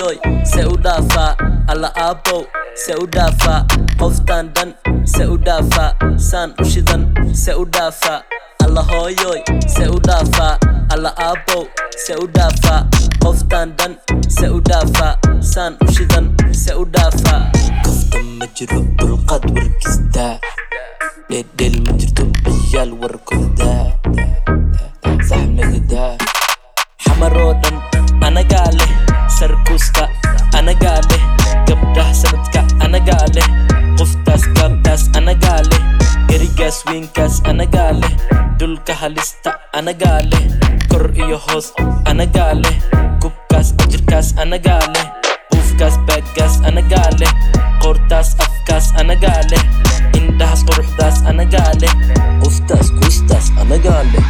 hooyoy 0.00 0.18
se 0.44 0.64
u 0.66 0.76
dhaafaa 0.76 1.36
alla 1.68 1.92
aabbow 1.96 2.42
se 2.74 2.94
u 2.94 3.06
dhaafaa 3.06 3.64
qoftaan 3.98 4.50
dhan 4.54 4.74
se 5.04 5.26
u 5.26 5.36
dhaafaa 5.46 5.92
saan 6.16 6.54
u 6.60 6.64
shidan 6.64 7.06
se 7.34 7.54
u 7.54 7.64
dhaafaa 7.64 8.22
alla 8.64 8.82
hooyoy 8.82 9.40
se 9.74 9.88
u 9.88 9.98
dhaafaa 10.06 10.58
alla 10.94 11.12
aabbow 11.18 11.64
se 12.06 12.14
u 12.16 12.26
dhaafaa 12.34 12.86
qoftaan 13.24 13.72
dhan 13.78 13.96
se 14.28 14.48
u 14.48 14.60
dhaafaa 14.70 15.16
saan 15.40 15.76
u 15.88 15.92
shidan 15.92 16.34
se 16.64 16.74
u 16.74 16.84
dhaafaa 16.84 17.40
kafta 17.84 18.18
ma 18.38 18.46
jiro 18.56 18.80
dulqaad 18.98 19.44
wargistaa 19.56 20.34
dheeldheel 21.30 21.80
ma 21.86 21.92
jirto 21.98 22.26
ciyaal 22.70 22.92
warkordaa 23.00 23.86
xamaroo 25.28 26.16
anagale. 30.62 31.18
Gabda 31.66 32.14
sabat 32.14 32.46
ka 32.54 32.62
anagale. 32.84 33.42
Quftas 33.98 34.46
kabdas 34.54 35.10
anagale. 35.18 35.78
Irigas 36.30 36.86
winkas 36.86 37.42
anagale. 37.44 38.06
Dulka 38.58 38.94
halista 38.94 39.58
anagale. 39.74 40.38
Kor 40.88 41.10
iyo 41.14 41.38
hoos 41.38 41.74
anagale. 42.06 42.70
Kubkas 43.20 43.74
ajirkas 43.82 44.34
anagale. 44.38 45.02
Ufkas 45.58 45.98
baggas 46.06 46.62
anagale. 46.62 47.26
Qortas 47.82 48.38
afkas 48.38 48.94
anagale. 49.00 49.58
Indahas 50.14 50.62
quruxdas 50.62 51.26
anagale. 51.26 51.90
Uftas 52.46 52.90
kwistas 53.02 53.50
anagale. 53.58 54.22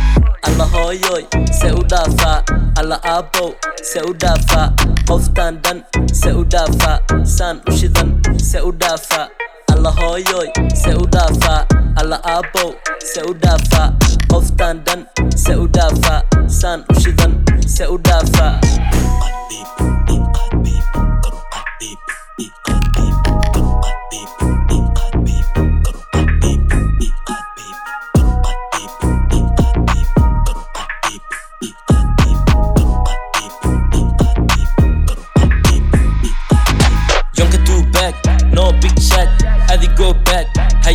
Hooyoy 0.92 1.24
se 1.60 1.70
u 1.72 1.82
dhaafaa 1.90 2.42
alla 2.80 3.00
aabbow 3.04 3.50
se 3.82 4.00
u 4.02 4.12
dhaafaa 4.14 4.72
qoftaan 5.08 5.58
dhan 5.62 5.82
se 6.12 6.32
u 6.32 6.44
dhaafaa 6.44 6.98
saan 7.24 7.60
u 7.68 7.72
shidan 7.78 8.10
se 8.50 8.60
u 8.60 8.72
dhaafaa 8.80 9.28
alla 9.72 9.90
hooyoy 9.90 10.48
se 10.84 10.94
u 10.94 11.06
dhaafaa 11.14 11.66
alla 11.96 12.20
aabbow 12.34 12.70
se 13.12 13.22
u 13.30 13.34
dhaafaa 13.44 13.88
qoftaan 14.30 14.84
dhan 14.86 15.06
se 15.36 15.56
u 15.56 15.66
dhaafaa 15.78 16.20
saan 16.60 16.84
u 16.96 17.00
shidan 17.00 17.32
se 17.66 17.86
u 17.86 17.98
dhaafaa 18.08 18.60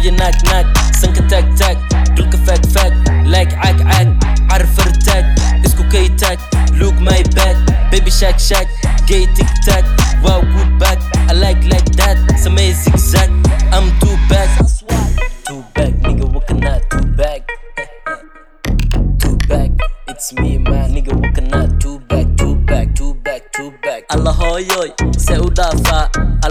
je 0.08 0.12
nek 0.12 0.42
nek, 0.44 0.66
attack, 1.04 1.28
tek 1.28 1.46
tek, 1.56 1.78
drukken 2.16 2.40
vet 2.46 2.68
vet, 2.72 2.94
lijk 3.26 3.52
ek 3.52 3.80
ek, 4.00 4.08
عارف 4.50 4.80
attack. 4.80 5.26
Isko 5.66 5.84
كي 5.92 6.08
تاك 6.08 6.40
look 6.80 6.96
my 7.00 7.24
back, 7.36 7.56
baby 7.92 8.12
شاك 8.12 8.40
شاك 8.40 8.68
gay 9.08 9.28
تيك 9.36 9.48
تاك 9.66 9.86
Wow, 10.24 10.42
good 10.42 10.80
back, 10.80 11.00
I 11.30 11.34
like 11.34 11.64
like 11.74 11.90
that. 11.98 12.18
سمي 12.36 12.74
زيكزاك 12.74 13.30
I'm 13.74 13.88
too 14.00 14.18
back 14.30 14.50
too 15.48 15.64
back 15.76 15.94
nigga 16.04 16.26
what 16.34 16.48
can 16.48 16.64
I 16.64 16.80
too 16.92 17.06
back? 17.20 17.42
Too 19.20 19.38
back 19.50 19.72
it's 20.08 20.34
me 20.34 20.58
man 20.58 20.94
nigga 20.96 21.14
what 21.20 21.36
can 21.36 21.54
I 21.54 21.68
too 21.80 22.00
back? 22.10 22.28
Too 22.38 22.56
back 22.56 22.96
too 22.96 23.14
back 23.26 23.42
too 23.52 23.72
back 23.84 24.02
الله 24.14 24.32
هوي 24.32 24.68
udafa. 25.48 26.07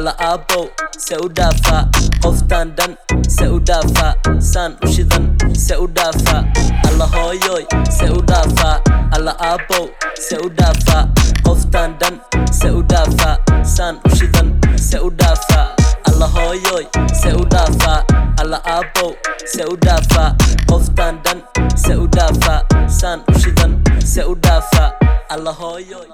U 0.06 0.12
dhaafaa 0.14 0.26
alla 0.26 0.30
aabbow 0.30 0.66
se 0.98 1.16
u 1.16 1.28
dhaafaa 1.28 1.88
qoftaan 2.22 2.72
dhan 2.76 2.96
se 3.28 3.46
u 3.48 3.58
dhaafaa 3.60 4.14
saan 4.40 4.76
u 4.84 4.88
shidan 4.92 5.36
se 5.66 5.76
u 5.76 5.86
dhaafaa 5.96 6.44
alla 6.88 7.06
hooyoy 7.06 7.64
se 7.98 8.10
u 8.10 8.20
dhaafaa 8.26 8.80
alla 9.16 9.34
aabbow 9.40 9.86
se 10.28 10.36
u 10.44 10.48
dhaafaa 10.58 11.08
qoftaan 11.44 11.96
dhan 12.00 12.20
se 12.52 12.70
u 12.70 12.82
dhaafaa 12.82 13.36
saan 13.76 13.96
u 14.04 14.16
shidan 14.16 14.52
se 14.90 14.98
u 15.00 15.10
dhaafaa 15.10 15.66
alla 16.10 16.26
hooyoy 16.26 16.84
se 17.22 17.32
u 17.34 17.44
dhaafaa 17.54 18.04
alla 18.40 18.60
aabbow 18.64 19.12
se 19.54 19.64
u 19.72 19.76
dhaafaa 19.86 20.34
qoftaan 20.68 21.18
dhan 21.24 21.42
se 21.86 21.96
u 21.96 22.06
dhaafaa 22.16 22.60
saan 23.00 23.20
u 23.34 23.38
shidan 23.40 23.80
se 24.04 24.24
u 24.24 24.34
dhaafaa 24.42 24.90
alla 25.28 25.52
hooyoy 25.52 26.06